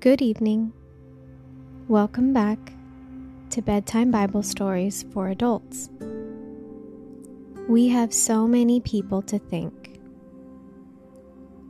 Good 0.00 0.22
evening. 0.22 0.72
Welcome 1.86 2.32
back 2.32 2.58
to 3.50 3.60
Bedtime 3.60 4.10
Bible 4.10 4.42
Stories 4.42 5.04
for 5.12 5.28
Adults. 5.28 5.90
We 7.68 7.88
have 7.88 8.10
so 8.14 8.48
many 8.48 8.80
people 8.80 9.20
to 9.20 9.38
thank. 9.38 10.00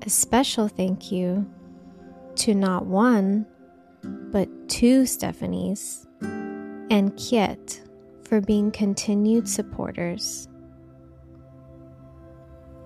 A 0.07 0.11
special 0.11 0.69
thank 0.69 1.11
you 1.11 1.45
to 2.37 2.55
not 2.55 2.87
one, 2.87 3.47
but 4.05 4.49
two 4.69 5.03
Stephanies 5.03 6.07
and 6.21 7.13
Kiet 7.17 7.81
for 8.23 8.41
being 8.41 8.71
continued 8.71 9.49
supporters. 9.49 10.47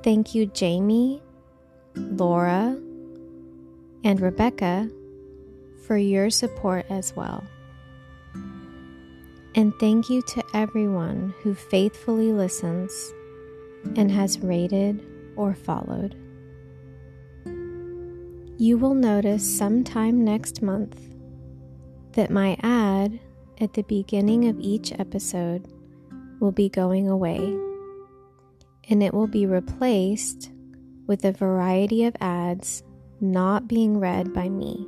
Thank 0.03 0.35
you, 0.35 0.47
Jamie, 0.47 1.23
Laura, 1.97 2.79
and 4.05 4.21
Rebecca 4.23 4.89
for 5.87 5.97
your 5.97 6.31
support 6.31 6.87
as 6.91 7.15
well. 7.15 7.45
And 9.55 9.73
thank 9.79 10.11
you 10.11 10.23
to 10.23 10.45
everyone 10.53 11.35
who 11.43 11.55
faithfully 11.55 12.33
listens 12.33 12.93
and 13.97 14.11
has 14.11 14.41
rated 14.41 15.05
or 15.37 15.55
followed. 15.55 16.17
You 18.57 18.79
will 18.79 18.95
notice 18.95 19.59
sometime 19.59 20.25
next 20.25 20.63
month 20.63 20.99
that 22.13 22.31
my 22.31 22.57
ad 22.63 23.21
at 23.61 23.75
the 23.75 23.83
beginning 23.83 24.49
of 24.49 24.59
each 24.59 24.93
episode 24.93 25.69
will 26.41 26.53
be 26.53 26.69
going 26.69 27.09
away, 27.09 27.39
and 28.89 29.03
it 29.03 29.15
will 29.15 29.27
be 29.27 29.47
replaced 29.47 30.51
with 31.07 31.25
a 31.25 31.33
variety 31.33 32.05
of 32.05 32.17
ads 32.21 32.83
not 33.21 33.69
being 33.69 33.99
read 33.99 34.33
by 34.33 34.49
me. 34.49 34.87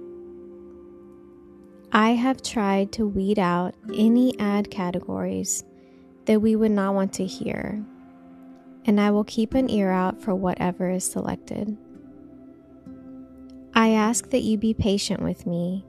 I 1.96 2.10
have 2.10 2.42
tried 2.42 2.92
to 2.92 3.08
weed 3.08 3.38
out 3.38 3.74
any 3.94 4.38
ad 4.38 4.70
categories 4.70 5.64
that 6.26 6.42
we 6.42 6.54
would 6.54 6.72
not 6.72 6.92
want 6.92 7.14
to 7.14 7.24
hear, 7.24 7.82
and 8.84 9.00
I 9.00 9.10
will 9.12 9.24
keep 9.24 9.54
an 9.54 9.70
ear 9.70 9.90
out 9.90 10.20
for 10.20 10.34
whatever 10.34 10.90
is 10.90 11.10
selected. 11.10 11.74
I 13.72 13.92
ask 13.92 14.28
that 14.28 14.42
you 14.42 14.58
be 14.58 14.74
patient 14.74 15.22
with 15.22 15.46
me 15.46 15.86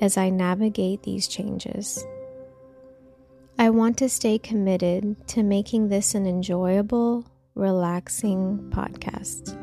as 0.00 0.16
I 0.16 0.30
navigate 0.30 1.02
these 1.02 1.28
changes. 1.28 2.02
I 3.58 3.68
want 3.68 3.98
to 3.98 4.08
stay 4.08 4.38
committed 4.38 5.28
to 5.28 5.42
making 5.42 5.90
this 5.90 6.14
an 6.14 6.26
enjoyable, 6.26 7.26
relaxing 7.54 8.70
podcast. 8.70 9.54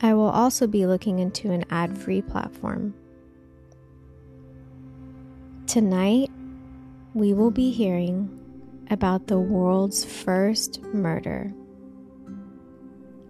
I 0.00 0.14
will 0.14 0.30
also 0.30 0.66
be 0.66 0.86
looking 0.86 1.18
into 1.18 1.50
an 1.50 1.66
ad 1.68 1.98
free 1.98 2.22
platform. 2.22 2.94
Tonight, 5.74 6.30
we 7.14 7.34
will 7.34 7.50
be 7.50 7.72
hearing 7.72 8.30
about 8.90 9.26
the 9.26 9.40
world's 9.40 10.04
first 10.04 10.80
murder 10.84 11.52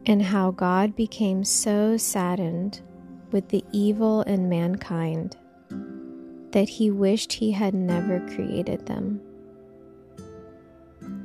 and 0.04 0.20
how 0.20 0.50
God 0.50 0.94
became 0.94 1.42
so 1.42 1.96
saddened 1.96 2.82
with 3.32 3.48
the 3.48 3.64
evil 3.72 4.20
in 4.24 4.50
mankind 4.50 5.38
that 6.50 6.68
he 6.68 6.90
wished 6.90 7.32
he 7.32 7.50
had 7.50 7.72
never 7.72 8.20
created 8.34 8.84
them. 8.84 9.22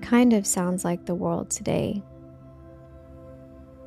Kind 0.01 0.31
of 0.31 0.47
sounds 0.47 0.85
like 0.85 1.05
the 1.05 1.15
world 1.15 1.49
today. 1.49 2.01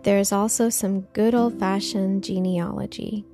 There 0.02 0.18
is 0.18 0.32
also 0.32 0.68
some 0.68 1.06
good 1.14 1.34
old 1.34 1.58
fashioned 1.58 2.24
genealogy, 2.24 3.24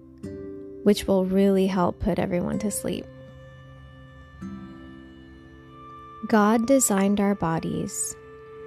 which 0.85 1.09
will 1.09 1.25
really 1.25 1.67
help 1.67 1.99
put 1.99 2.21
everyone 2.21 2.61
to 2.61 2.71
sleep. 2.71 3.05
God 6.29 6.67
designed 6.67 7.21
our 7.21 7.35
bodies 7.35 8.15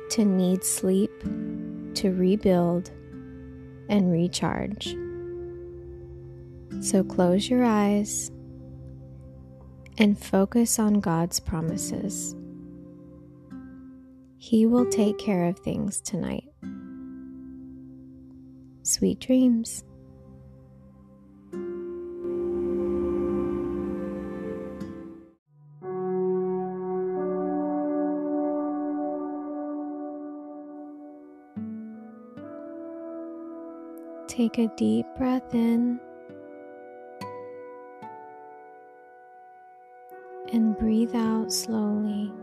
to 0.09 0.25
need 0.25 0.63
sleep, 0.63 1.11
to 1.93 2.09
rebuild, 2.11 2.89
and 3.87 4.11
recharge. 4.11 4.97
So 6.79 7.03
close 7.03 7.47
your 7.51 7.63
eyes 7.63 8.31
and 9.99 10.17
focus 10.17 10.79
on 10.79 11.01
God's 11.01 11.39
promises. 11.39 12.35
He 14.39 14.65
will 14.65 14.89
take 14.89 15.19
care 15.19 15.45
of 15.45 15.59
things 15.59 16.01
tonight. 16.01 16.49
Sweet 18.81 19.19
dreams. 19.19 19.83
Take 34.41 34.57
a 34.57 34.67
deep 34.69 35.05
breath 35.19 35.53
in 35.53 35.99
and 40.51 40.75
breathe 40.79 41.13
out 41.13 41.53
slowly. 41.53 42.33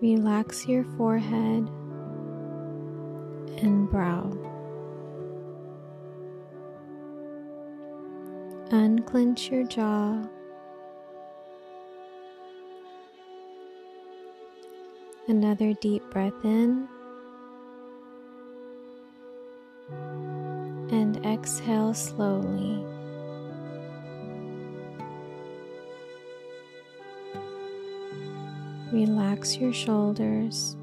Relax 0.00 0.66
your 0.66 0.82
forehead 0.96 1.70
and 3.62 3.88
brow. 3.88 4.28
Unclench 8.72 9.52
your 9.52 9.62
jaw. 9.62 10.20
Another 15.28 15.74
deep 15.74 16.02
breath 16.10 16.44
in. 16.44 16.88
Exhale 21.24 21.94
slowly. 21.94 22.84
Relax 28.92 29.56
your 29.56 29.72
shoulders. 29.72 30.76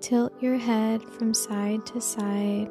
Tilt 0.00 0.32
your 0.40 0.58
head 0.58 1.02
from 1.04 1.32
side 1.32 1.86
to 1.86 2.00
side, 2.00 2.68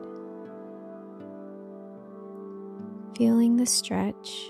feeling 3.16 3.56
the 3.56 3.66
stretch 3.66 4.50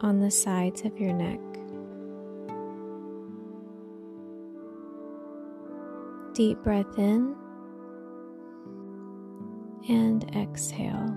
on 0.00 0.18
the 0.18 0.30
sides 0.30 0.82
of 0.82 0.98
your 0.98 1.12
neck. 1.12 1.40
Deep 6.34 6.58
breath 6.64 6.98
in 6.98 7.36
and 9.88 10.24
exhale. 10.36 11.16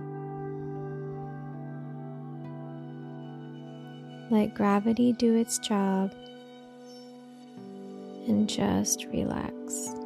Let 4.29 4.55
gravity 4.55 5.11
do 5.13 5.35
its 5.35 5.59
job 5.59 6.13
and 8.27 8.47
just 8.47 9.05
relax. 9.11 10.00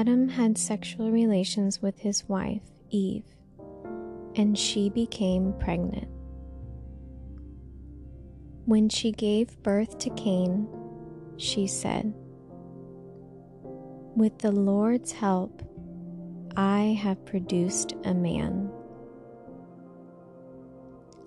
Adam 0.00 0.30
had 0.30 0.56
sexual 0.56 1.10
relations 1.10 1.82
with 1.82 1.98
his 1.98 2.26
wife, 2.26 2.62
Eve, 2.88 3.36
and 4.34 4.58
she 4.58 4.88
became 4.88 5.52
pregnant. 5.60 6.08
When 8.64 8.88
she 8.88 9.12
gave 9.12 9.62
birth 9.62 9.98
to 9.98 10.08
Cain, 10.14 10.66
she 11.36 11.66
said, 11.66 12.14
With 14.16 14.38
the 14.38 14.52
Lord's 14.52 15.12
help, 15.12 15.62
I 16.56 16.98
have 17.02 17.26
produced 17.26 17.92
a 18.04 18.14
man. 18.14 18.72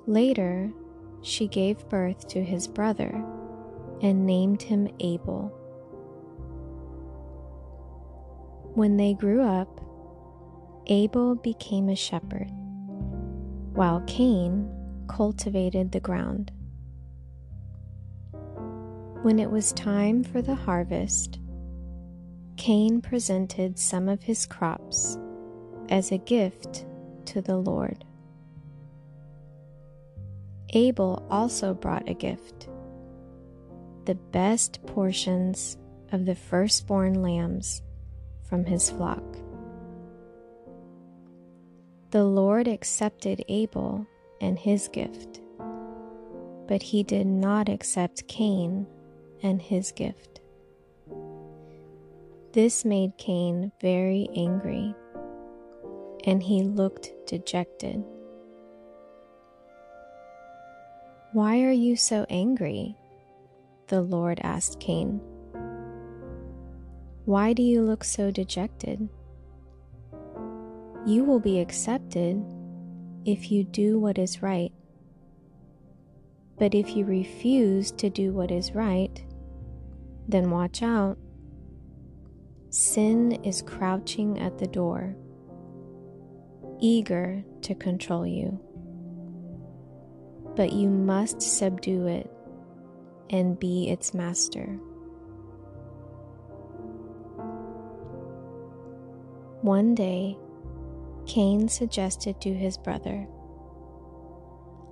Later, 0.07 0.73
she 1.21 1.47
gave 1.47 1.87
birth 1.89 2.27
to 2.29 2.43
his 2.43 2.67
brother 2.67 3.23
and 4.01 4.25
named 4.25 4.63
him 4.63 4.87
Abel. 4.99 5.62
When 8.75 8.97
they 8.97 9.13
grew 9.13 9.43
up, 9.43 9.81
Abel 10.87 11.35
became 11.35 11.89
a 11.89 11.95
shepherd, 11.95 12.49
while 13.73 14.01
Cain 14.07 14.67
cultivated 15.07 15.91
the 15.91 15.99
ground. 15.99 16.51
When 19.21 19.37
it 19.37 19.51
was 19.51 19.73
time 19.73 20.23
for 20.23 20.41
the 20.41 20.55
harvest, 20.55 21.39
Cain 22.57 22.99
presented 22.99 23.77
some 23.77 24.09
of 24.09 24.23
his 24.23 24.47
crops 24.47 25.19
as 25.89 26.11
a 26.11 26.17
gift 26.17 26.87
to 27.25 27.41
the 27.41 27.57
Lord. 27.57 28.03
Abel 30.71 31.23
also 31.29 31.75
brought 31.75 32.09
a 32.09 32.15
gift 32.15 32.69
the 34.05 34.15
best 34.15 34.83
portions 34.87 35.77
of 36.11 36.25
the 36.25 36.35
firstborn 36.35 37.21
lambs 37.21 37.83
from 38.47 38.65
his 38.65 38.89
flock. 38.89 39.23
The 42.11 42.23
Lord 42.23 42.67
accepted 42.67 43.43
Abel 43.47 44.05
and 44.39 44.59
his 44.59 44.87
gift, 44.87 45.41
but 46.67 46.83
he 46.83 47.01
did 47.03 47.25
not 47.25 47.69
accept 47.69 48.27
Cain 48.27 48.85
and 49.41 49.61
his 49.61 49.91
gift. 49.91 50.39
This 52.51 52.85
made 52.85 53.17
Cain 53.17 53.71
very 53.81 54.29
angry, 54.35 54.93
and 56.25 56.43
he 56.43 56.61
looked 56.61 57.11
dejected. 57.25 58.03
Why 61.31 61.63
are 61.63 61.71
you 61.71 61.95
so 61.95 62.27
angry? 62.29 62.95
The 63.87 64.01
Lord 64.01 64.39
asked 64.43 64.79
Cain. 64.79 65.19
Why 67.25 67.53
do 67.53 67.63
you 67.63 67.81
look 67.81 68.03
so 68.03 68.31
dejected? 68.31 69.07
You 71.05 71.23
will 71.23 71.39
be 71.39 71.59
accepted 71.59 72.43
if 73.25 73.49
you 73.49 73.63
do 73.63 73.97
what 73.97 74.17
is 74.17 74.41
right. 74.41 74.73
But 76.59 76.75
if 76.75 76.95
you 76.95 77.05
refuse 77.05 77.91
to 77.91 78.09
do 78.09 78.33
what 78.33 78.51
is 78.51 78.75
right, 78.75 79.23
then 80.27 80.51
watch 80.51 80.83
out. 80.83 81.17
Sin 82.69 83.31
is 83.43 83.61
crouching 83.61 84.39
at 84.39 84.57
the 84.57 84.67
door, 84.67 85.15
eager 86.81 87.43
to 87.61 87.73
control 87.73 88.27
you. 88.27 88.59
But 90.57 90.73
you 90.73 90.89
must 90.89 91.41
subdue 91.41 92.07
it 92.07 92.29
and 93.29 93.57
be 93.57 93.89
its 93.89 94.13
master. 94.13 94.77
One 99.63 99.95
day, 99.95 100.37
Cain 101.25 101.69
suggested 101.69 102.41
to 102.41 102.53
his 102.53 102.77
brother, 102.77 103.25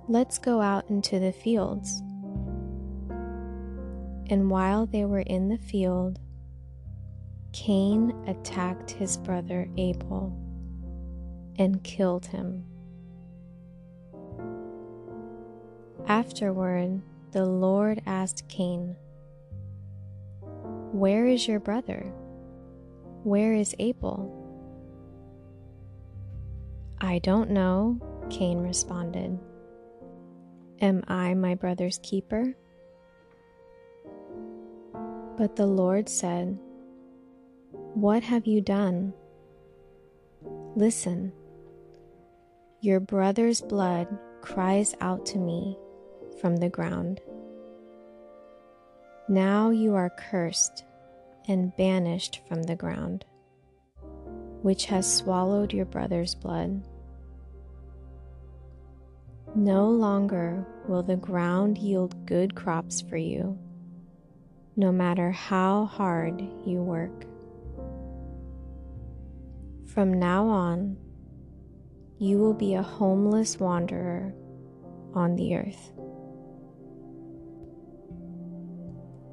Let's 0.08 0.38
go 0.38 0.62
out 0.62 0.88
into 0.88 1.18
the 1.18 1.30
fields. 1.30 2.00
And 4.30 4.50
while 4.50 4.86
they 4.86 5.04
were 5.04 5.20
in 5.20 5.50
the 5.50 5.58
field, 5.58 6.18
Cain 7.52 8.14
attacked 8.26 8.92
his 8.92 9.18
brother 9.18 9.68
Abel 9.76 10.34
and 11.58 11.84
killed 11.84 12.24
him. 12.24 12.64
Afterward, 16.06 17.02
the 17.32 17.44
Lord 17.44 18.00
asked 18.06 18.48
Cain, 18.48 18.96
Where 20.92 21.26
is 21.26 21.46
your 21.46 21.60
brother? 21.60 22.10
Where 23.22 23.52
is 23.52 23.74
Abel? 23.78 24.38
I 27.04 27.18
don't 27.18 27.50
know, 27.50 27.98
Cain 28.30 28.60
responded. 28.60 29.36
Am 30.80 31.02
I 31.08 31.34
my 31.34 31.56
brother's 31.56 31.98
keeper? 32.00 32.54
But 35.36 35.56
the 35.56 35.66
Lord 35.66 36.08
said, 36.08 36.56
What 37.72 38.22
have 38.22 38.46
you 38.46 38.60
done? 38.60 39.14
Listen, 40.76 41.32
your 42.80 43.00
brother's 43.00 43.60
blood 43.60 44.06
cries 44.40 44.94
out 45.00 45.26
to 45.26 45.38
me 45.38 45.76
from 46.40 46.58
the 46.58 46.68
ground. 46.68 47.20
Now 49.28 49.70
you 49.70 49.96
are 49.96 50.10
cursed 50.10 50.84
and 51.48 51.76
banished 51.76 52.42
from 52.46 52.62
the 52.62 52.76
ground, 52.76 53.24
which 54.62 54.84
has 54.84 55.12
swallowed 55.12 55.72
your 55.72 55.86
brother's 55.86 56.36
blood. 56.36 56.84
No 59.54 59.90
longer 59.90 60.66
will 60.88 61.02
the 61.02 61.16
ground 61.16 61.76
yield 61.76 62.26
good 62.26 62.54
crops 62.54 63.02
for 63.02 63.18
you, 63.18 63.58
no 64.76 64.90
matter 64.90 65.30
how 65.30 65.84
hard 65.84 66.40
you 66.64 66.82
work. 66.82 67.26
From 69.86 70.18
now 70.18 70.46
on, 70.46 70.96
you 72.18 72.38
will 72.38 72.54
be 72.54 72.74
a 72.74 72.82
homeless 72.82 73.60
wanderer 73.60 74.32
on 75.12 75.36
the 75.36 75.54
earth. 75.56 75.92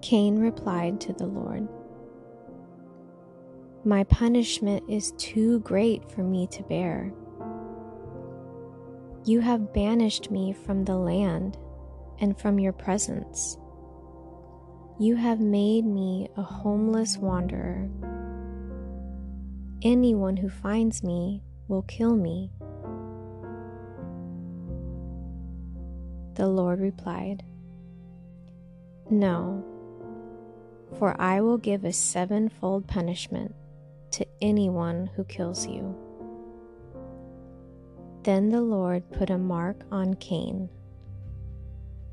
Cain 0.01 0.39
replied 0.39 1.00
to 1.00 1.13
the 1.13 1.27
Lord, 1.27 1.66
My 3.86 4.04
punishment 4.04 4.83
is 4.89 5.13
too 5.13 5.60
great 5.62 6.12
for 6.12 6.24
me 6.24 6.48
to 6.48 6.63
bear. 6.63 7.13
You 9.29 9.41
have 9.41 9.73
banished 9.73 10.31
me 10.31 10.53
from 10.53 10.85
the 10.85 10.95
land 10.95 11.55
and 12.19 12.35
from 12.35 12.57
your 12.57 12.73
presence. 12.73 13.59
You 14.99 15.17
have 15.17 15.39
made 15.39 15.85
me 15.85 16.29
a 16.35 16.41
homeless 16.41 17.15
wanderer. 17.15 17.87
Anyone 19.83 20.35
who 20.35 20.49
finds 20.49 21.03
me 21.03 21.43
will 21.67 21.83
kill 21.83 22.15
me. 22.15 22.49
The 26.33 26.47
Lord 26.47 26.79
replied, 26.79 27.43
No, 29.11 29.63
for 30.97 31.15
I 31.21 31.41
will 31.41 31.59
give 31.59 31.85
a 31.85 31.93
sevenfold 31.93 32.87
punishment 32.87 33.53
to 34.09 34.25
anyone 34.41 35.11
who 35.15 35.23
kills 35.23 35.67
you. 35.67 36.08
Then 38.24 38.50
the 38.50 38.62
Lord 38.62 39.10
put 39.12 39.30
a 39.30 39.38
mark 39.38 39.77
on 39.92 40.16
Cain 40.16 40.69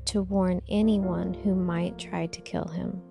to 0.05 0.21
warn 0.21 0.61
anyone 0.69 1.33
who 1.33 1.53
might 1.53 1.97
try 1.97 2.27
to 2.27 2.41
kill 2.41 2.67
him. 2.67 3.01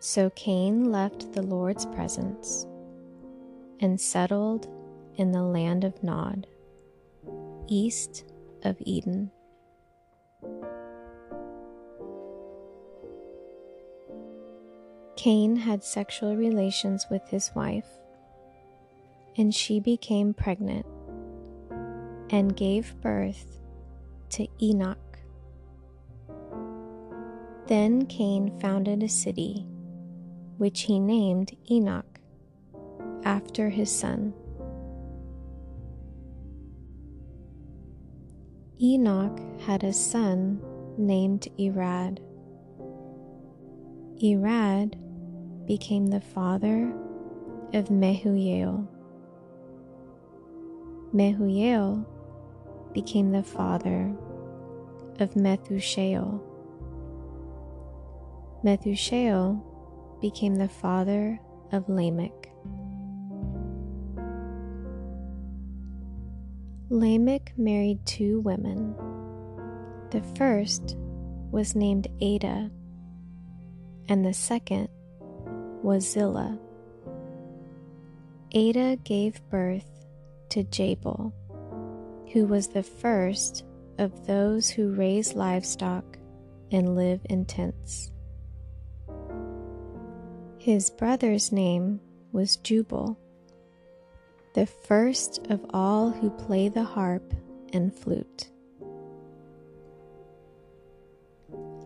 So 0.00 0.30
Cain 0.30 0.90
left 0.90 1.32
the 1.32 1.42
Lord's 1.42 1.84
presence 1.86 2.66
and 3.80 4.00
settled 4.00 4.66
in 5.16 5.32
the 5.32 5.42
land 5.42 5.84
of 5.84 6.02
Nod, 6.02 6.46
east 7.66 8.24
of 8.64 8.76
Eden. 8.80 9.30
Cain 15.16 15.56
had 15.56 15.84
sexual 15.84 16.36
relations 16.36 17.06
with 17.10 17.28
his 17.28 17.50
wife 17.54 17.88
and 19.38 19.54
she 19.54 19.78
became 19.78 20.34
pregnant 20.34 20.84
and 22.30 22.56
gave 22.56 23.00
birth 23.00 23.60
to 24.30 24.46
Enoch. 24.60 25.18
Then 27.68 28.06
Cain 28.06 28.58
founded 28.60 29.02
a 29.02 29.08
city, 29.08 29.64
which 30.56 30.82
he 30.82 30.98
named 30.98 31.56
Enoch, 31.70 32.18
after 33.24 33.68
his 33.68 33.90
son. 33.90 34.34
Enoch 38.80 39.40
had 39.60 39.84
a 39.84 39.92
son 39.92 40.60
named 40.96 41.48
Irad. 41.58 42.18
Irad 44.22 44.94
became 45.66 46.06
the 46.06 46.20
father 46.20 46.92
of 47.72 47.88
Mehujael. 47.88 48.88
Mehujael 51.14 52.04
became 52.92 53.32
the 53.32 53.42
father 53.42 54.14
of 55.18 55.34
Methushael. 55.34 56.40
Methushael 58.62 59.62
became 60.20 60.56
the 60.56 60.68
father 60.68 61.40
of 61.72 61.88
Lamech. 61.88 62.50
Lamech 66.90 67.52
married 67.56 68.04
two 68.04 68.40
women. 68.40 68.94
The 70.10 70.22
first 70.36 70.96
was 71.50 71.74
named 71.74 72.08
Adah, 72.20 72.70
and 74.08 74.24
the 74.24 74.34
second 74.34 74.88
was 75.82 76.10
Zillah. 76.10 76.58
Adah 78.54 78.96
gave 79.04 79.40
birth 79.50 79.97
to 80.50 80.64
Jabal, 80.64 81.32
who 82.32 82.46
was 82.46 82.68
the 82.68 82.82
first 82.82 83.64
of 83.98 84.26
those 84.26 84.70
who 84.70 84.94
raise 84.94 85.34
livestock 85.34 86.18
and 86.70 86.94
live 86.94 87.20
in 87.28 87.44
tents. 87.44 88.10
His 90.58 90.90
brother's 90.90 91.50
name 91.50 92.00
was 92.32 92.56
Jubal, 92.56 93.18
the 94.54 94.66
first 94.66 95.46
of 95.48 95.64
all 95.70 96.10
who 96.10 96.30
play 96.30 96.68
the 96.68 96.84
harp 96.84 97.34
and 97.72 97.94
flute. 97.94 98.50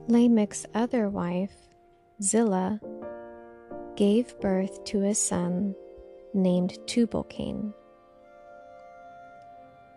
Lamech's 0.09 0.67
other 0.75 1.09
wife, 1.09 1.55
Zillah, 2.21 2.81
gave 3.95 4.39
birth 4.41 4.85
to 4.85 5.05
a 5.05 5.15
son 5.15 5.75
named 6.35 6.79
Tubal-Cain. 6.87 7.73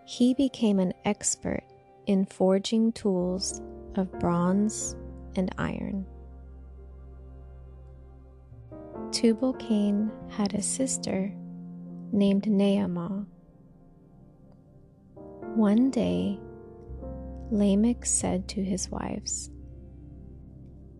He 0.05 0.33
became 0.35 0.79
an 0.79 0.93
expert 1.03 1.63
in 2.05 2.25
forging 2.25 2.91
tools 2.91 3.61
of 3.95 4.11
bronze 4.19 4.95
and 5.35 5.53
iron. 5.57 6.05
Tubal-Cain 9.11 10.11
had 10.29 10.53
a 10.53 10.61
sister 10.61 11.33
named 12.11 12.43
Naamah. 12.43 13.25
One 15.55 15.89
day, 15.89 16.39
Lamech 17.49 18.05
said 18.05 18.47
to 18.49 18.63
his 18.63 18.89
wives, 18.89 19.49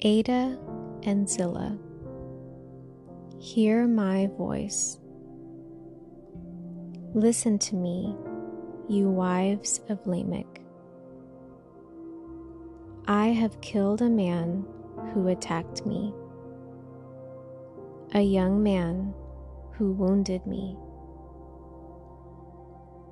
Adah 0.03 0.57
and 1.03 1.29
Zillah, 1.29 1.77
hear 3.39 3.87
my 3.87 4.27
voice. 4.37 4.97
Listen 7.13 7.59
to 7.59 7.75
me, 7.75 8.15
you 8.89 9.09
wives 9.09 9.79
of 9.89 10.05
Lamech. 10.05 10.61
I 13.07 13.27
have 13.27 13.61
killed 13.61 14.01
a 14.01 14.09
man 14.09 14.65
who 15.13 15.27
attacked 15.29 15.85
me, 15.85 16.13
a 18.13 18.21
young 18.21 18.61
man 18.61 19.13
who 19.71 19.91
wounded 19.93 20.45
me. 20.45 20.77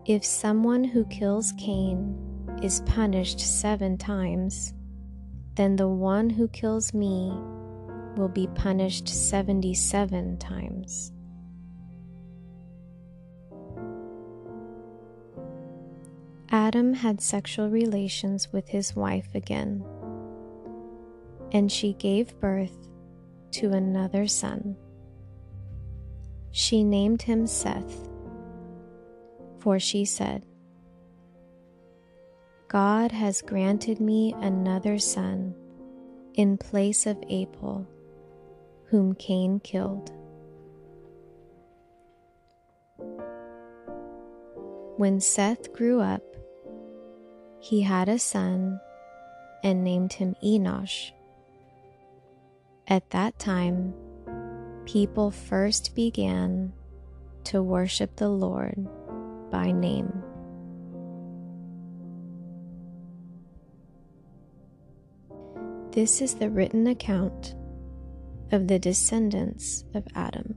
If 0.06 0.26
someone 0.26 0.84
who 0.84 1.06
kills 1.06 1.54
Cain 1.58 2.18
is 2.62 2.82
punished 2.82 3.40
seven 3.40 3.98
times, 3.98 4.74
then 5.56 5.78
the 5.78 5.88
one 5.88 6.30
who 6.30 6.48
kills 6.50 6.94
me 6.94 7.32
will 8.18 8.30
be 8.30 8.48
punished 8.48 9.08
77 9.08 10.38
times. 10.40 11.13
Adam 16.54 16.94
had 16.94 17.20
sexual 17.20 17.68
relations 17.68 18.54
with 18.54 18.68
his 18.68 18.96
wife 18.96 19.34
again, 19.34 19.84
and 21.52 21.72
she 21.72 21.94
gave 21.94 22.40
birth 22.40 22.90
to 23.50 23.72
another 23.72 24.28
son. 24.28 24.78
She 26.52 26.84
named 26.84 27.24
him 27.24 27.48
Seth, 27.48 28.08
for 29.62 29.80
she 29.80 30.06
said, 30.06 30.46
God 32.68 33.12
has 33.12 33.42
granted 33.42 34.00
me 34.00 34.36
another 34.38 35.00
son 35.00 35.56
in 36.36 36.60
place 36.60 37.08
of 37.08 37.18
Abel, 37.30 37.88
whom 38.90 39.16
Cain 39.16 39.60
killed. 39.60 40.12
When 44.98 45.20
Seth 45.20 45.74
grew 45.74 46.00
up, 46.00 46.22
he 47.64 47.82
had 47.82 48.10
a 48.10 48.20
son 48.20 48.78
and 49.64 49.86
named 49.86 50.12
him 50.12 50.36
Enosh. 50.44 51.12
At 52.90 53.10
that 53.12 53.40
time, 53.40 53.94
people 54.86 55.32
first 55.32 55.96
began 55.96 56.74
to 57.46 57.64
worship 57.64 58.18
the 58.18 58.28
Lord 58.28 58.86
by 59.50 59.72
name. 59.72 60.12
This 65.92 66.22
is 66.22 66.34
the 66.34 66.50
written 66.50 66.88
account 66.88 67.56
of 68.52 68.68
the 68.68 68.78
descendants 68.78 69.86
of 69.94 70.06
Adam. 70.16 70.56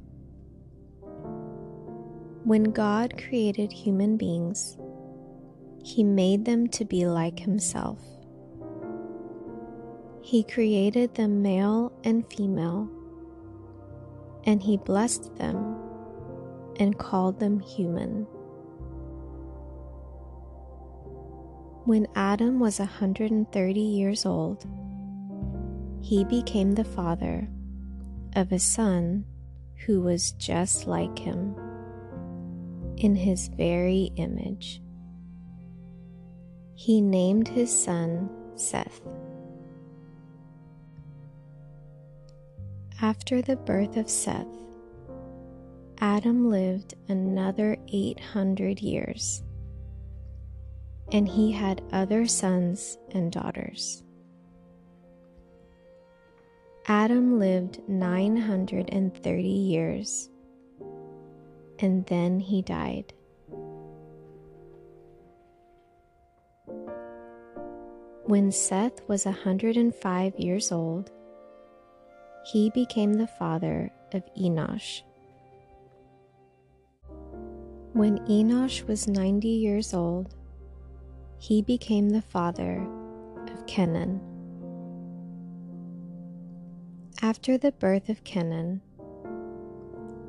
When 2.42 2.64
God 2.64 3.16
created 3.16 3.70
human 3.70 4.16
beings, 4.16 4.76
he 5.86 6.02
made 6.02 6.44
them 6.44 6.66
to 6.66 6.84
be 6.84 7.06
like 7.06 7.38
himself. 7.38 8.00
He 10.20 10.42
created 10.42 11.14
them 11.14 11.42
male 11.42 11.92
and 12.02 12.28
female, 12.28 12.90
and 14.42 14.60
he 14.60 14.78
blessed 14.78 15.36
them 15.36 15.76
and 16.80 16.98
called 16.98 17.38
them 17.38 17.60
human. 17.60 18.24
When 21.84 22.08
Adam 22.16 22.58
was 22.58 22.80
a 22.80 22.82
130 22.82 23.80
years 23.80 24.26
old, 24.26 24.66
he 26.02 26.24
became 26.24 26.72
the 26.72 26.82
father 26.82 27.48
of 28.34 28.50
a 28.50 28.58
son 28.58 29.24
who 29.86 30.00
was 30.00 30.32
just 30.32 30.88
like 30.88 31.16
him 31.16 31.54
in 32.96 33.14
his 33.14 33.46
very 33.56 34.10
image 34.16 34.82
he 36.76 37.00
named 37.00 37.48
his 37.48 37.70
son 37.70 38.28
Seth. 38.54 39.00
After 43.00 43.40
the 43.40 43.56
birth 43.56 43.96
of 43.96 44.10
Seth, 44.10 44.46
Adam 45.98 46.50
lived 46.50 46.94
another 47.08 47.78
800 47.88 48.80
years, 48.80 49.42
and 51.12 51.26
he 51.26 51.50
had 51.50 51.82
other 51.92 52.26
sons 52.26 52.98
and 53.10 53.32
daughters. 53.32 54.02
Adam 56.86 57.38
lived 57.38 57.80
930 57.88 59.42
years, 59.42 60.28
and 61.78 62.04
then 62.06 62.38
he 62.38 62.60
died. 62.60 63.14
When 68.26 68.50
Seth 68.50 69.08
was 69.08 69.24
a 69.24 69.28
105 69.28 70.40
years 70.40 70.72
old, 70.72 71.12
he 72.50 72.70
became 72.70 73.12
the 73.12 73.28
father 73.28 73.92
of 74.12 74.24
Enosh. 74.36 75.02
When 77.92 78.18
Enosh 78.26 78.84
was 78.88 79.06
90 79.06 79.46
years 79.46 79.94
old, 79.94 80.34
he 81.38 81.62
became 81.62 82.10
the 82.10 82.20
father 82.20 82.84
of 83.52 83.64
Kenan. 83.68 84.20
After 87.22 87.56
the 87.56 87.70
birth 87.70 88.08
of 88.08 88.24
Kenan, 88.24 88.82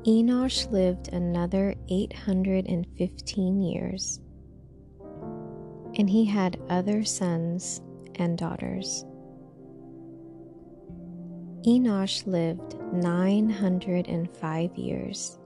Enosh 0.06 0.70
lived 0.70 1.08
another 1.08 1.74
815 1.88 3.60
years, 3.60 4.20
and 5.96 6.08
he 6.08 6.24
had 6.24 6.60
other 6.68 7.02
sons 7.02 7.82
and 8.18 8.36
daughters. 8.36 9.04
Enosh 11.66 12.26
lived 12.26 12.76
905 12.92 14.76
years, 14.76 15.38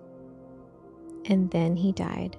and 1.27 1.51
then 1.51 1.77
he 1.77 1.93
died. 1.93 2.37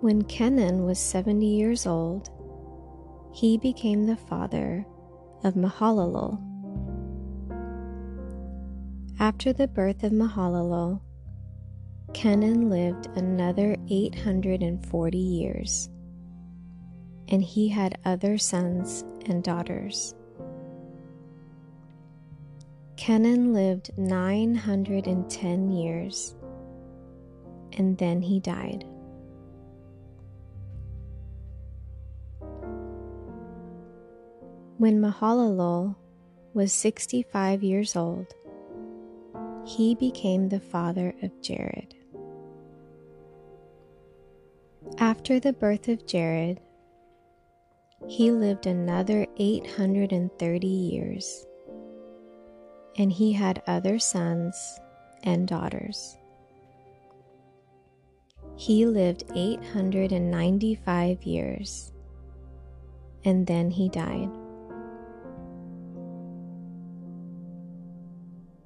When 0.00 0.22
Kenan 0.24 0.84
was 0.84 0.98
70 0.98 1.46
years 1.46 1.86
old, 1.86 2.30
he 3.32 3.58
became 3.58 4.06
the 4.06 4.16
father 4.16 4.86
of 5.42 5.54
Mahalalel. 5.54 6.40
After 9.18 9.52
the 9.52 9.66
birth 9.66 10.04
of 10.04 10.12
Mahalalel, 10.12 11.00
Kenan 12.14 12.70
lived 12.70 13.08
another 13.16 13.76
840 13.88 15.18
years, 15.18 15.90
and 17.28 17.42
he 17.42 17.68
had 17.68 17.98
other 18.04 18.38
sons 18.38 19.04
and 19.26 19.42
daughters. 19.42 20.14
Kenan 22.96 23.52
lived 23.52 23.90
910 23.98 25.70
years, 25.70 26.36
and 27.72 27.98
then 27.98 28.22
he 28.22 28.38
died. 28.38 28.86
When 34.78 35.00
Mahalalel 35.00 35.96
was 36.54 36.72
65 36.72 37.62
years 37.64 37.96
old, 37.96 38.32
he 39.66 39.94
became 39.96 40.48
the 40.48 40.60
father 40.60 41.12
of 41.22 41.42
Jared. 41.42 41.94
After 44.98 45.40
the 45.40 45.52
birth 45.52 45.88
of 45.88 46.06
Jared, 46.06 46.60
he 48.06 48.30
lived 48.30 48.66
another 48.66 49.26
830 49.36 50.66
years, 50.66 51.46
and 52.96 53.10
he 53.10 53.32
had 53.32 53.62
other 53.66 53.98
sons 53.98 54.78
and 55.22 55.48
daughters. 55.48 56.16
He 58.56 58.86
lived 58.86 59.24
895 59.34 61.24
years, 61.24 61.92
and 63.24 63.46
then 63.46 63.70
he 63.70 63.88
died. 63.88 64.30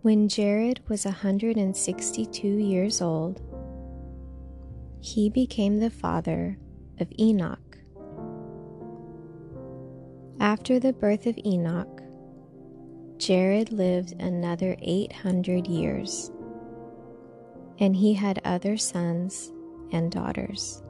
When 0.03 0.29
Jared 0.29 0.81
was 0.89 1.05
162 1.05 2.47
years 2.47 3.01
old, 3.01 3.41
he 5.15 5.31
became 5.31 5.79
the 5.79 5.89
father 5.89 6.59
of 7.01 7.11
Enoch. 7.19 7.79
After 10.39 10.79
the 10.79 10.93
birth 10.93 11.27
of 11.27 11.39
Enoch, 11.47 12.03
Jared 13.17 13.73
lived 13.73 14.21
another 14.21 14.77
800 14.83 15.67
years, 15.67 16.31
and 17.79 17.97
he 17.97 18.13
had 18.13 18.43
other 18.45 18.77
sons 18.77 19.51
and 19.93 20.13
daughters. 20.13 20.83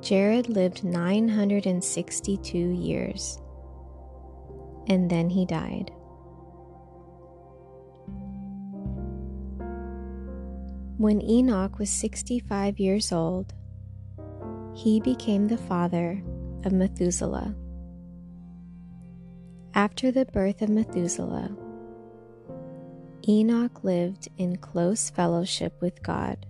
Jared 0.00 0.48
lived 0.48 0.84
962 0.84 2.56
years, 2.56 3.40
and 4.86 5.10
then 5.10 5.28
he 5.28 5.44
died. 5.44 5.90
When 10.98 11.22
Enoch 11.22 11.78
was 11.78 11.90
65 11.90 12.80
years 12.80 13.12
old, 13.12 13.54
he 14.74 14.98
became 14.98 15.46
the 15.46 15.56
father 15.56 16.20
of 16.64 16.72
Methuselah. 16.72 17.54
After 19.74 20.10
the 20.10 20.24
birth 20.24 20.60
of 20.60 20.70
Methuselah, 20.70 21.56
Enoch 23.28 23.84
lived 23.84 24.26
in 24.38 24.56
close 24.56 25.08
fellowship 25.08 25.80
with 25.80 26.02
God 26.02 26.44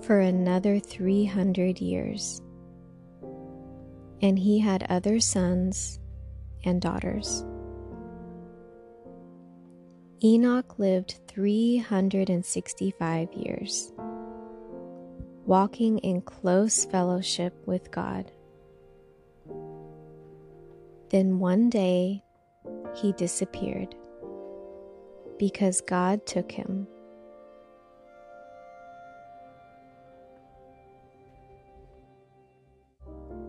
for 0.00 0.18
another 0.18 0.78
300 0.78 1.78
years, 1.78 2.40
and 4.22 4.38
he 4.38 4.60
had 4.60 4.86
other 4.88 5.20
sons 5.20 6.00
and 6.64 6.80
daughters. 6.80 7.44
Enoch 10.24 10.78
lived 10.78 11.18
365 11.26 13.32
years, 13.32 13.92
walking 15.46 15.98
in 15.98 16.20
close 16.20 16.84
fellowship 16.84 17.52
with 17.66 17.90
God. 17.90 18.30
Then 21.10 21.40
one 21.40 21.70
day 21.70 22.22
he 22.94 23.10
disappeared 23.14 23.96
because 25.40 25.80
God 25.80 26.24
took 26.24 26.52
him. 26.52 26.86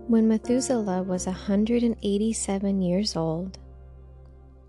When 0.07 0.27
Methuselah 0.27 1.03
was 1.03 1.27
187 1.27 2.81
years 2.81 3.15
old, 3.15 3.59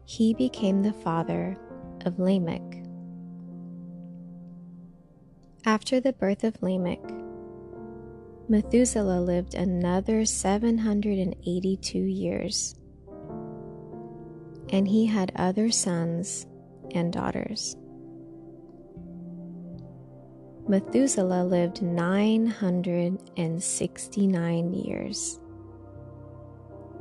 he 0.05 0.35
became 0.35 0.83
the 0.83 0.93
father 0.93 1.57
of 2.05 2.19
Lamech. 2.19 2.63
After 5.67 6.01
the 6.01 6.13
birth 6.13 6.45
of 6.45 6.63
Lamech, 6.63 7.01
Methuselah 8.49 9.21
lived 9.21 9.55
another 9.55 10.27
782 10.27 11.99
years, 11.99 12.75
and 14.69 14.87
he 14.87 15.07
had 15.07 15.33
other 15.37 15.71
sons 15.71 16.47
and 16.93 17.11
daughters. 17.11 17.79
Methuselah 20.69 21.45
lived 21.45 21.81
969 21.83 24.75
years, 24.75 25.41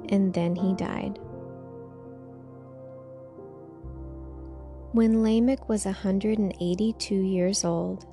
and 0.08 0.34
then 0.34 0.56
he 0.56 0.74
died. 0.76 1.20
When 4.94 5.24
Lamech 5.24 5.68
was 5.68 5.86
182 5.86 7.16
years 7.16 7.66
old, 7.66 8.06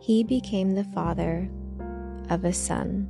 he 0.00 0.24
became 0.24 0.70
the 0.70 0.82
father 0.82 1.50
of 2.30 2.46
a 2.46 2.54
son. 2.54 3.06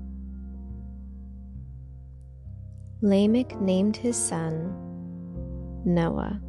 Lamech 3.00 3.60
named 3.60 3.96
his 3.96 4.16
son 4.16 4.74
Noah, 5.84 6.40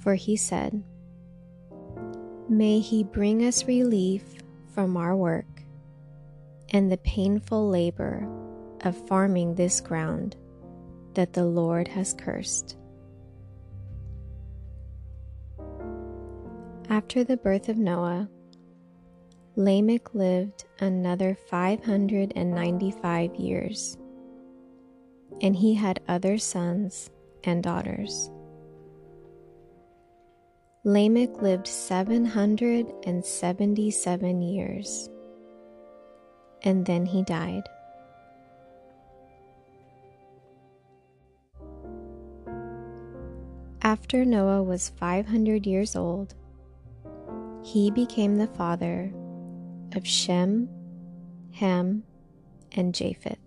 for 0.00 0.14
he 0.14 0.36
said, 0.36 0.82
May 2.48 2.80
he 2.80 3.04
bring 3.04 3.44
us 3.44 3.68
relief 3.68 4.24
from 4.72 4.96
our 4.96 5.14
work 5.14 5.64
and 6.70 6.90
the 6.90 6.96
painful 6.96 7.68
labor 7.68 8.26
of 8.84 9.06
farming 9.06 9.56
this 9.56 9.82
ground 9.82 10.36
that 11.12 11.34
the 11.34 11.44
Lord 11.44 11.88
has 11.88 12.14
cursed. 12.14 12.78
After 16.90 17.22
the 17.22 17.36
birth 17.36 17.68
of 17.68 17.78
Noah, 17.78 18.28
Lamech 19.54 20.12
lived 20.12 20.64
another 20.80 21.36
595 21.48 23.36
years, 23.36 23.96
and 25.40 25.54
he 25.54 25.72
had 25.72 26.00
other 26.08 26.36
sons 26.36 27.08
and 27.44 27.62
daughters. 27.62 28.32
Lamech 30.82 31.40
lived 31.40 31.68
777 31.68 34.42
years, 34.42 35.08
and 36.62 36.84
then 36.84 37.06
he 37.06 37.22
died. 37.22 37.68
After 43.82 44.24
Noah 44.24 44.64
was 44.64 44.88
500 44.88 45.68
years 45.68 45.94
old, 45.94 46.34
he 47.72 47.88
became 47.88 48.34
the 48.34 48.48
father 48.48 49.12
of 49.94 50.04
Shem, 50.04 50.68
Ham, 51.52 52.02
and 52.72 52.92
Japheth. 52.92 53.38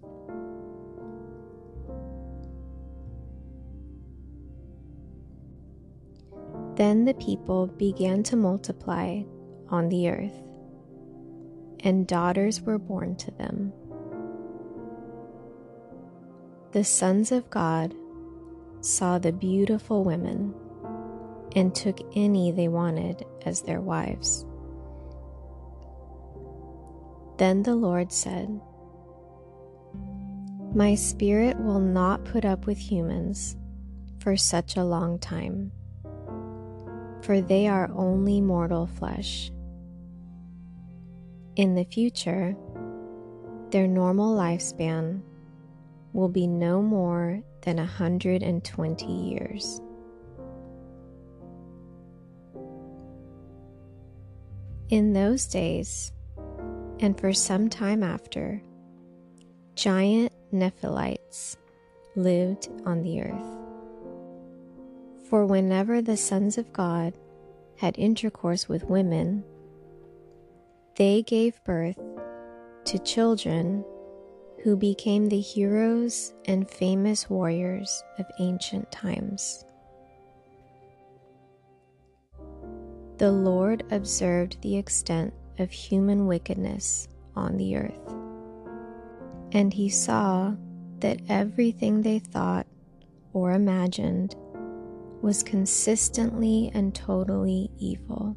Then 6.77 7.03
the 7.03 7.15
people 7.15 7.67
began 7.67 8.23
to 8.23 8.37
multiply 8.37 9.23
on 9.67 9.89
the 9.89 10.07
earth, 10.07 10.41
and 11.81 12.07
daughters 12.07 12.61
were 12.61 12.79
born 12.79 13.17
to 13.17 13.31
them. 13.31 13.73
The 16.71 16.85
sons 16.85 17.33
of 17.33 17.49
God 17.49 17.93
saw 18.79 19.19
the 19.19 19.33
beautiful 19.33 20.05
women 20.05 20.55
and 21.55 21.73
took 21.73 21.99
any 22.15 22.51
they 22.51 22.67
wanted 22.67 23.25
as 23.45 23.61
their 23.61 23.81
wives. 23.81 24.45
Then 27.37 27.63
the 27.63 27.75
Lord 27.75 28.11
said, 28.11 28.59
My 30.73 30.95
spirit 30.95 31.59
will 31.59 31.79
not 31.79 32.25
put 32.25 32.45
up 32.45 32.65
with 32.65 32.77
humans 32.77 33.57
for 34.19 34.37
such 34.37 34.77
a 34.77 34.83
long 34.83 35.19
time, 35.19 35.71
for 37.21 37.41
they 37.41 37.67
are 37.67 37.91
only 37.95 38.39
mortal 38.39 38.87
flesh. 38.87 39.51
In 41.55 41.75
the 41.75 41.85
future, 41.85 42.55
their 43.71 43.87
normal 43.87 44.35
lifespan 44.35 45.21
will 46.13 46.29
be 46.29 46.47
no 46.47 46.81
more 46.81 47.41
than 47.61 47.79
a 47.79 47.83
120 47.83 49.05
years. 49.05 49.81
In 54.93 55.13
those 55.13 55.47
days, 55.47 56.11
and 56.99 57.19
for 57.19 57.33
some 57.33 57.67
time 57.67 58.03
after, 58.03 58.61
giant 59.73 60.31
Nephilites 60.53 61.57
lived 62.15 62.69
on 62.85 63.01
the 63.01 63.23
earth. 63.23 63.57
For 65.27 65.47
whenever 65.47 65.99
the 65.99 66.15
sons 66.15 66.59
of 66.59 66.71
God 66.71 67.15
had 67.75 67.97
intercourse 67.97 68.69
with 68.69 68.83
women, 68.83 69.43
they 70.95 71.23
gave 71.23 71.63
birth 71.63 71.97
to 72.85 72.99
children 72.99 73.83
who 74.63 74.77
became 74.77 75.27
the 75.27 75.41
heroes 75.41 76.35
and 76.45 76.69
famous 76.69 77.31
warriors 77.31 78.03
of 78.19 78.27
ancient 78.39 78.91
times. 78.91 79.65
The 83.17 83.31
Lord 83.31 83.83
observed 83.91 84.61
the 84.61 84.75
extent 84.75 85.33
of 85.59 85.71
human 85.71 86.27
wickedness 86.27 87.07
on 87.35 87.57
the 87.57 87.77
earth. 87.77 88.13
And 89.51 89.73
he 89.73 89.89
saw 89.89 90.55
that 90.99 91.21
everything 91.29 92.01
they 92.01 92.19
thought 92.19 92.65
or 93.33 93.51
imagined 93.51 94.35
was 95.21 95.43
consistently 95.43 96.71
and 96.73 96.93
totally 96.93 97.69
evil. 97.77 98.35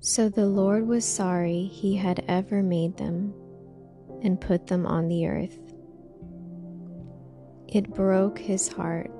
So 0.00 0.28
the 0.28 0.46
Lord 0.46 0.86
was 0.86 1.04
sorry 1.04 1.64
he 1.64 1.96
had 1.96 2.24
ever 2.28 2.62
made 2.62 2.96
them 2.96 3.34
and 4.22 4.40
put 4.40 4.66
them 4.66 4.86
on 4.86 5.08
the 5.08 5.26
earth. 5.26 5.58
It 7.68 7.90
broke 7.90 8.38
his 8.38 8.68
heart. 8.68 9.10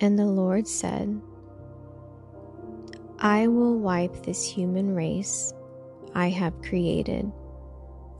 And 0.00 0.18
the 0.18 0.26
Lord 0.26 0.68
said, 0.68 1.20
I 3.18 3.46
will 3.46 3.78
wipe 3.78 4.22
this 4.24 4.46
human 4.46 4.94
race 4.94 5.54
I 6.14 6.28
have 6.28 6.60
created 6.62 7.32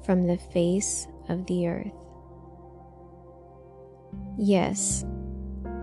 from 0.04 0.26
the 0.26 0.38
face 0.38 1.06
of 1.28 1.44
the 1.46 1.68
earth. 1.68 1.92
Yes, 4.38 5.04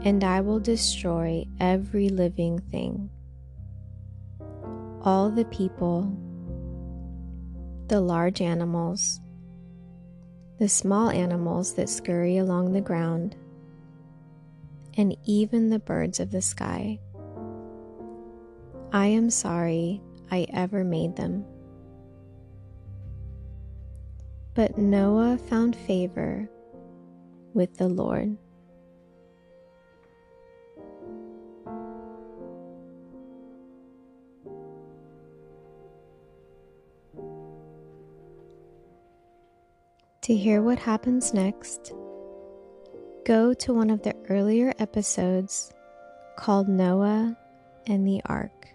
and 0.04 0.24
I 0.24 0.42
will 0.42 0.60
destroy 0.60 1.46
every 1.60 2.10
living 2.10 2.60
thing, 2.72 3.10
all 5.02 5.30
the 5.30 5.46
people, 5.46 6.12
the 7.88 8.02
large 8.02 8.42
animals, 8.42 9.20
the 10.60 10.70
small 10.70 11.10
animals 11.10 11.74
that 11.74 11.90
scurry 11.90 12.38
along 12.38 12.74
the 12.74 12.82
ground, 12.82 13.36
and 14.98 15.16
even 15.26 15.70
the 15.70 15.80
birds 15.80 16.20
of 16.20 16.32
the 16.32 16.42
sky. 16.42 17.00
I 18.92 19.08
am 19.08 19.30
sorry 19.30 20.02
I 20.32 20.46
ever 20.54 20.84
made 20.84 21.16
them. 21.16 21.46
But 24.54 24.78
Noah 24.78 25.38
found 25.38 25.76
favor 25.76 26.48
with 27.54 27.78
the 27.78 27.88
Lord. 27.88 28.38
To 40.22 40.36
hear 40.36 40.62
what 40.62 40.80
happens 40.80 41.34
next, 41.34 41.94
go 43.26 43.54
to 43.54 43.74
one 43.74 43.90
of 43.90 44.02
the 44.04 44.16
earlier 44.30 44.74
episodes 44.80 45.72
called 46.36 46.68
Noah 46.68 47.38
and 47.88 48.06
the 48.08 48.22
Ark. 48.26 48.68